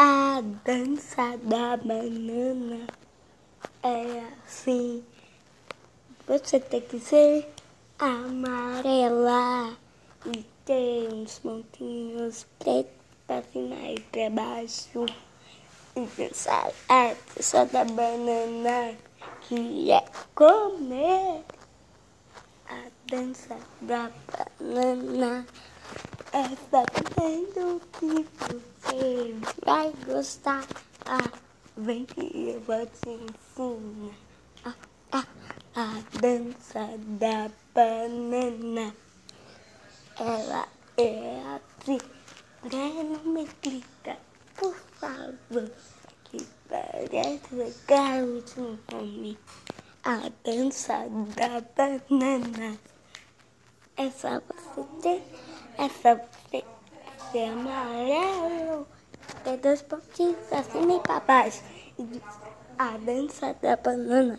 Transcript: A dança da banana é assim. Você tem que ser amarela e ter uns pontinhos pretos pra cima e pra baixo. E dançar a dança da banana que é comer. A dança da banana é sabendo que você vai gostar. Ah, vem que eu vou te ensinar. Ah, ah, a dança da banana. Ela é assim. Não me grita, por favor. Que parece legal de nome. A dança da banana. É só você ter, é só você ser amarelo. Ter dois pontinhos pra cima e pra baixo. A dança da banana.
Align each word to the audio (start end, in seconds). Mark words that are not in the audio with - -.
A 0.00 0.40
dança 0.64 1.36
da 1.42 1.76
banana 1.76 2.86
é 3.82 4.22
assim. 4.44 5.04
Você 6.24 6.60
tem 6.60 6.80
que 6.82 7.00
ser 7.00 7.52
amarela 7.98 9.76
e 10.24 10.44
ter 10.64 11.12
uns 11.12 11.40
pontinhos 11.40 12.46
pretos 12.60 12.92
pra 13.26 13.42
cima 13.42 13.74
e 13.74 13.98
pra 13.98 14.30
baixo. 14.30 15.04
E 15.96 16.06
dançar 16.16 16.70
a 16.88 17.16
dança 17.34 17.66
da 17.66 17.84
banana 17.84 18.96
que 19.40 19.90
é 19.90 20.04
comer. 20.32 21.42
A 22.68 22.84
dança 23.10 23.56
da 23.80 24.12
banana 24.60 25.44
é 26.32 26.44
sabendo 26.70 27.82
que 27.98 28.24
você 28.88 29.34
vai 29.64 29.92
gostar. 30.06 30.64
Ah, 31.04 31.30
vem 31.76 32.04
que 32.06 32.20
eu 32.20 32.60
vou 32.60 32.86
te 32.86 33.10
ensinar. 33.10 34.14
Ah, 34.64 34.74
ah, 35.12 35.26
a 35.74 36.18
dança 36.18 36.98
da 36.98 37.50
banana. 37.74 38.94
Ela 40.18 40.68
é 40.96 41.40
assim. 41.54 41.98
Não 42.72 43.32
me 43.32 43.48
grita, 43.62 44.16
por 44.56 44.74
favor. 44.74 45.70
Que 46.24 46.46
parece 46.68 47.54
legal 47.54 48.40
de 48.40 48.60
nome. 48.92 49.38
A 50.04 50.30
dança 50.44 51.06
da 51.36 51.60
banana. 51.76 52.78
É 53.96 54.10
só 54.10 54.40
você 54.40 54.84
ter, 55.02 55.22
é 55.76 55.88
só 55.88 56.14
você 56.14 56.64
ser 57.30 57.50
amarelo. 57.50 58.86
Ter 59.44 59.56
dois 59.58 59.82
pontinhos 59.82 60.36
pra 60.48 60.62
cima 60.62 60.94
e 60.96 61.00
pra 61.00 61.20
baixo. 61.20 61.62
A 62.78 62.96
dança 62.98 63.54
da 63.60 63.76
banana. 63.76 64.38